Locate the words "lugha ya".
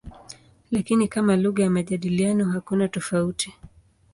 1.35-1.69